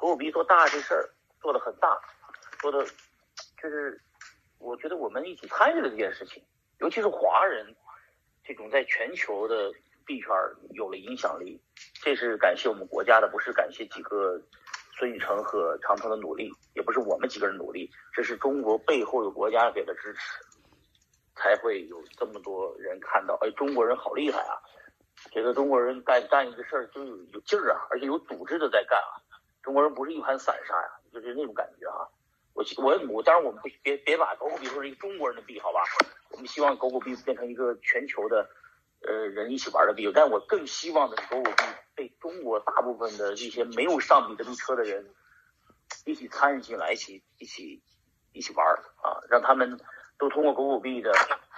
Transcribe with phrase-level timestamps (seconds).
[0.00, 1.10] 狗狗币做大这事儿
[1.42, 2.00] 做的很大，
[2.58, 2.82] 做的
[3.62, 4.00] 就是
[4.58, 6.42] 我觉得我们一起参与了这件事情，
[6.78, 7.76] 尤其是华人
[8.42, 9.70] 这种在全球的
[10.06, 10.30] 币圈
[10.70, 11.60] 有了影响力，
[12.02, 14.40] 这是感谢我们国家的，不是感谢几个
[14.98, 20.42] 孙宇晨和长城的努力，也不是我们几个人努力，这是中国背后的国家给的支持，
[21.36, 24.56] 才会有这么多人看到，哎，中国人好厉害啊！
[25.30, 29.20] 觉得中国人干干一个事儿就有有劲儿啊，而且有组织的在干啊。
[29.62, 32.08] 中国人不是一盘散沙呀，就是那种感觉哈。
[32.52, 35.82] 我我我当然我们不别别把狗狗币说成一个中国人的币好吧？
[36.30, 38.50] 我们希望狗狗币变成一个全球的
[39.02, 40.10] 呃人一起玩的币。
[40.12, 41.62] 但我更希望的是狗狗币
[41.94, 45.14] 被中国大部分的这些没有上比特币车的人
[46.04, 47.82] 一起参与进来，一起一起
[48.32, 48.66] 一起玩
[49.02, 49.80] 啊，让他们
[50.18, 51.12] 都通过狗狗币的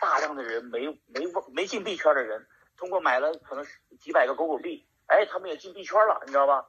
[0.00, 2.46] 大量的人没没没进币圈的人。
[2.76, 3.64] 通过买了可能
[4.00, 6.66] 几百个狗狗币，哎，他们也进币圈了，你知道吧？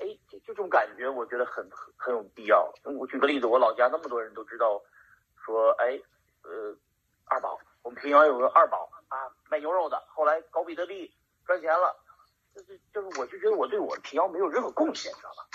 [0.00, 2.72] 哎，就这种感觉，我觉得很很很有必要。
[2.84, 4.80] 我举个例子，我老家那么多人都知道，
[5.44, 5.98] 说，哎，
[6.42, 6.76] 呃，
[7.24, 11.10] 二宝，我们平遥有个二宝啊，卖牛肉的，后来搞比特币
[11.46, 11.96] 赚钱了，
[12.54, 15.46] 就是就是，我就觉得我对我平遥没有任何贡献，你知道吧？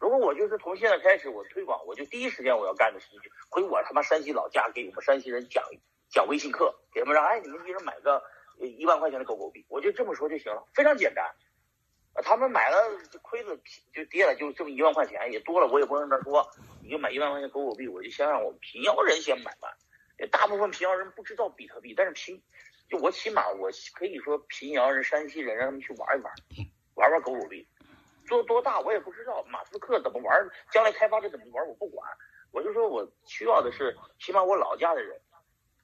[0.00, 5.64] 如果我就是从现在开始我推广，我就第一时间我要干的事情，就回我他妈山西老家，给我们山西人讲
[6.10, 8.22] 讲微信课，给他们让，哎，你们一人买个。
[8.60, 11.32] 一万块钱的狗狗币，我就这么说就行了，非常简单。
[12.22, 12.76] 他们买了
[13.22, 13.56] 亏了
[13.92, 16.48] 就跌了，就这么一万块钱也多了，我也不能那说，
[16.82, 19.76] 你就买一万块钱狗狗币，我就先让我们平遥人先买吧。
[20.30, 22.42] 大部分平遥人不知道比特币，但是平
[22.88, 26.32] 就我起码我可以说平遥人、山西人让他们去玩一玩，
[26.94, 27.66] 玩玩狗狗币，
[28.26, 32.08] 做多大我也不知道，马斯克怎么玩，将来开发者怎么玩我不管，
[32.52, 35.20] 我就说我需要的是起码我老家的人，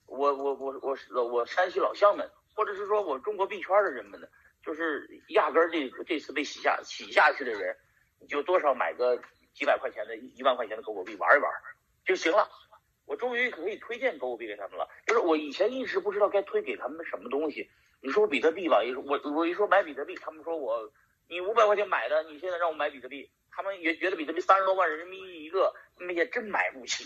[0.05, 0.79] 我我我
[1.11, 2.29] 我我山西老乡们。
[2.57, 4.25] 或者是说我中国币圈的人们呢，
[4.65, 7.77] 就是压根儿这这次被洗下洗下去的人，
[8.19, 9.21] 你就多少买个
[9.53, 11.51] 几百块钱的一万块钱的狗狗币玩一玩
[12.03, 12.49] 就行了。
[13.05, 14.89] 我终于可以推荐狗狗币给他们了。
[15.05, 17.69] 就是我以前一直不知道该推给他们什么东西。
[18.01, 20.91] 你说比特币吧，一说我我一说买比特币，他们说我
[21.27, 27.05] 你五百块钱买的，你现在让我买比特币，他们也觉得比特币三十多万人民币一个，他们也真买不起。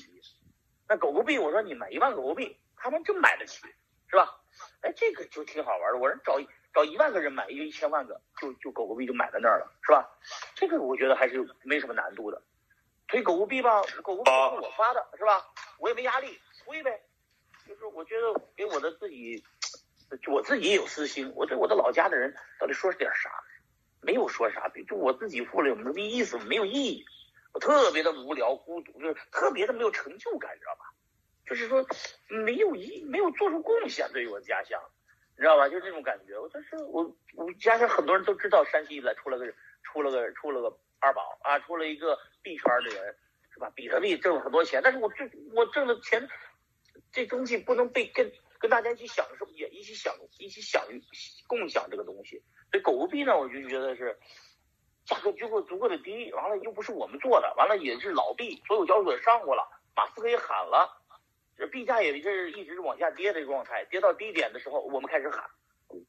[0.87, 3.61] 那狗狗币，我说你买一万狗狗币，他们真买得起，
[4.09, 4.41] 是吧？
[4.81, 5.99] 哎，这个就挺好玩的。
[5.99, 6.39] 我说找
[6.73, 10.07] 找一万个人买，一个一千万个，就就狗狗币就买在那儿了，是吧？
[10.55, 12.41] 这个我觉得还是没什么难度的。
[13.07, 15.43] 推狗狗币吧，狗狗币是我发的，是吧？
[15.79, 17.01] 我也没压力，推呗。
[17.67, 19.43] 就是我觉得给我的自己，
[20.27, 21.31] 我自己也有私心。
[21.35, 23.29] 我对我的老家的人到底说点啥？
[24.01, 26.37] 没有说啥，就我自己付了有什么意思？
[26.39, 27.05] 没有意义。
[27.51, 30.81] 我特别的无聊、孤独，就是特别的没有成就感，你知道吧？
[31.47, 31.83] 就是说，
[32.27, 34.79] 没有一没有做出贡献，对于我的家乡，
[35.39, 35.69] 你知道吧？
[35.69, 36.37] 就这种感觉。
[36.37, 39.45] 我就是我我家乡很多人都知道，山西来出了个
[39.83, 43.15] 出了个出了个二宝啊，出了一个币圈的人，
[43.53, 43.71] 是吧？
[43.73, 46.27] 比特币挣了很多钱，但是我挣我挣的钱，
[47.13, 48.29] 这东西不能被跟
[48.59, 50.83] 跟大家一起享受，也一起享一起享
[51.47, 52.43] 共享这个东西。
[52.69, 54.19] 所以狗币呢，我就觉得是
[55.05, 59.63] 价格足够足够的低，完了又不是我们做的，完了也是老币，所有交易所上过了，
[59.95, 60.98] 马斯克也喊了。
[61.59, 65.43] 这币价也是一直往下跌的状态，跌到低点的时候，我们开始喊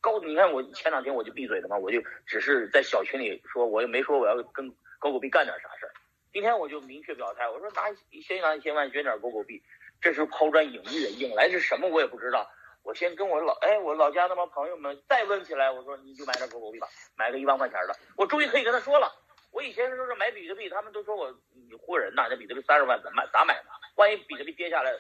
[0.00, 0.20] 高。
[0.20, 5.92] 你看我前两天我就闭嘴了嘛，我就只是在小群里说，我也没说我要跟狗狗币干点啥事儿。
[6.32, 9.60] 今天我就明确表态，我说拿先拿一千万捐点狗狗币，
[10.00, 12.48] 这是抛砖引玉，引来是什么我也不知道。
[12.84, 16.86] 我先跟我老哎我老家那帮朋友们再问起来，我说你就买点狗狗币吧，
[17.16, 17.96] 买个一万块钱的。
[18.16, 19.10] 我终于可以跟他说了，
[19.50, 23.64] 我以前说是买比特币，他们都说我你唬人呐，那比特币三十万怎买咋买的？
[23.96, 24.92] 万一比特币跌下来？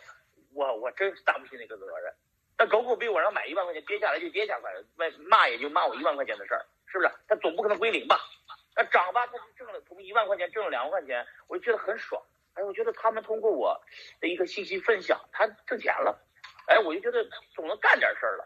[0.52, 2.12] 我我真是担不起那个责任。
[2.58, 7.10] 那狗狗币我让买一万块钱跌下来就跌下来，卖骂也就骂我一万块钱的事儿，是不是？
[7.26, 8.20] 他总不可能归零吧？
[8.76, 12.22] 那涨吧，他就挣了从一万块钱挣了两万块钱，我就觉得很爽。
[12.54, 13.80] 哎，我觉得他们通过我
[14.20, 16.18] 的一个信息分享，他挣钱了。
[16.66, 18.44] 哎，我就觉得总能干点事儿了。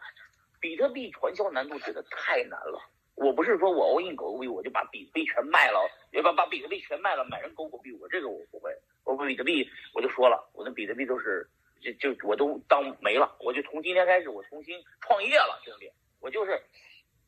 [0.61, 2.79] 比特币传销难度真的太难了。
[3.15, 5.79] 我不是说我 all in 狗狗币我就把比特币全卖了，
[6.11, 8.71] 要把把比特币全卖了买人狗狗币，我这个我不会。
[9.03, 11.45] 我比特币我就说了，我的比特币都是。
[11.93, 16.59] 就就我都当没了，我就从今天开始我重新创业了，兄弟，我就是，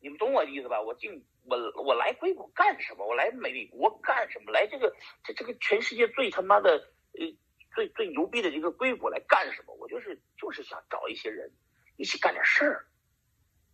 [0.00, 0.80] 你们懂我的意思吧？
[0.80, 3.06] 我进我我来硅谷干什么？
[3.06, 4.50] 我来美国干什么？
[4.50, 6.70] 来这个这这个全世界最他妈的
[7.12, 7.26] 呃
[7.74, 9.74] 最最牛逼的这个硅谷来干什么？
[9.74, 11.52] 我就是就是想找一些人
[11.96, 12.86] 一起干点事儿，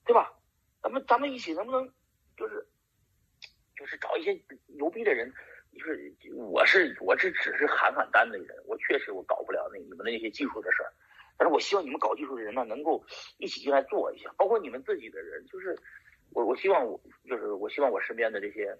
[0.04, 0.34] 对吧？
[0.82, 1.90] 咱们咱们一起能不能
[2.36, 2.68] 就是
[3.74, 5.32] 就是找一些牛逼的人？
[5.74, 10.92] 就是我是我是只是喊喊单的人，我确实我搞不了那你们的那些技术的事儿，
[11.36, 13.04] 但是我希望你们搞技术的人呢，能够
[13.38, 15.76] 一起进来做一下，包括你们自己的人，就是
[16.32, 18.76] 我我希望我就是我希望我身边的这些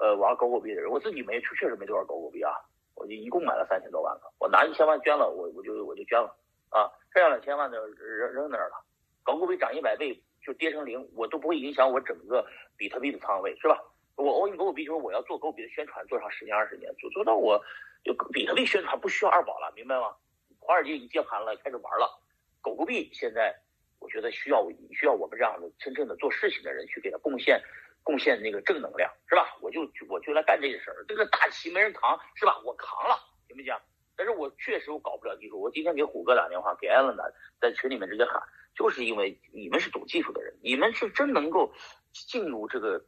[0.00, 2.52] 呃玩狗狗币的人，我自己没确实没多少狗狗币啊，
[2.94, 6.34] 我就一共买了三千多万个，我拿一千万捐了，我我就我就捐了
[6.70, 8.84] 啊，剩下两千万的扔扔那儿了，
[9.22, 12.46] 狗狗币涨一百倍就跌成零，我都不会影响我整个
[12.76, 13.78] 比特币的仓位，是吧？
[14.18, 17.62] 我 all in 狗狗币就是我要做狗币的宣传，做上十年二十年，做做到我
[18.02, 20.16] 就比特币宣传不需要二宝了，明白吗？
[20.58, 22.20] 华尔街已经接盘了，开始玩了，
[22.60, 23.54] 狗狗币现在
[24.00, 27.62] 我觉得需要需要我们这样的真正的做事情的人去给他贡献
[28.02, 29.56] 贡献那个正能量，是吧？
[29.60, 32.60] 我就我就来干这个事儿，这个大旗没人扛，是吧？
[32.64, 33.14] 我扛了，
[33.46, 33.72] 行不行？
[34.16, 37.22] 但是我确实我搞不了技术，我今天给虎哥打电话，给艾伦打，
[37.60, 38.42] 在群里面直接喊，
[38.74, 41.72] 就是因为你们是懂技术的人，你们是真能够
[42.10, 43.00] 进入这个。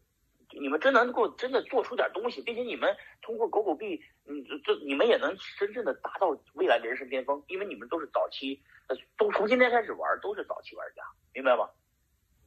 [0.59, 11.03] 你们真能够真的做出点东西，并且你们通过狗狗币，嗯，这这你们也能真正的达到未来的人生巅峰，因为你们都是早期，呃，都从今天开始玩都是早期玩家，
[11.33, 11.69] 明白吗？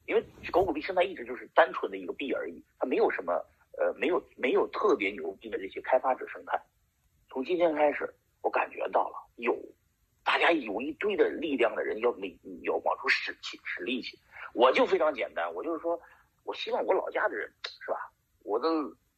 [0.05, 3.33] 因为狗狗币生态一直就是单纯的一个币而已，它没有什么，
[3.77, 6.61] 呃，没有没有特别牛逼的这些开发者生态。
[7.29, 9.57] 从今天开始，我感觉到了有，
[10.25, 14.19] 大家有一堆的力量的人要力要往出使气使力气，
[14.53, 15.97] 我就非常简单，我就是说。
[16.45, 17.49] 我希望我老家的人？
[18.53, 18.69] 我的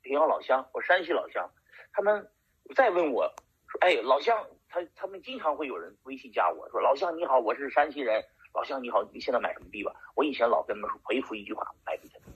[0.01, 1.45] 平遥老乡，我山西老乡，
[1.91, 2.25] 他们
[2.73, 3.29] 再问我
[3.67, 8.23] 说：“哎，老乡，他他们经常会有人微信加我说：‘老乡你好，我是山西人。’
[8.55, 9.91] 老乡你好，你现在买什么币吧？
[10.15, 12.31] 我以前老跟他们说回复一句话：买比特币，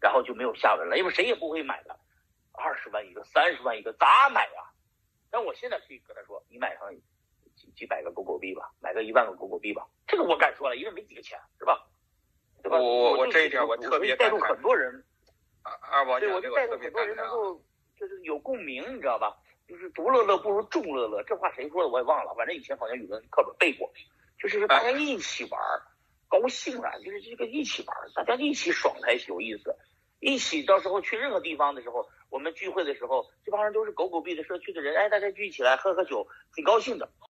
[0.00, 1.94] 然后就没有下文了，因为谁也不会买的。
[2.52, 4.62] 二十万一个，三十万一个，咋买呀？
[5.30, 6.88] 但我现在可以跟他说：你买上
[7.56, 9.86] 几几百个狗狗币吧，买个一万个狗狗币吧。
[10.06, 11.86] 这个我敢说了，因为没几个钱，是吧？”
[12.64, 15.04] 我我我这一点我特别带动很多人，
[15.66, 17.60] 二二宝对我就带动很多人能够
[17.98, 19.36] 就是有共鸣，你知道吧？
[19.68, 23.92] 就是独乐乐不如众乐乐，这话谁说的我也忘了，反正以前好像语文课本背过。
[24.38, 25.60] 就是大家一起玩，
[26.28, 26.92] 高兴啊！
[26.98, 29.74] 就是这个一起玩，大家一起爽才有意思。
[30.20, 37.08] 一起到时候去任何地方的时候，我们聚会的时候，这帮人都是狗狗币的社区的人，哎，大家聚起来喝喝酒，挺高兴的。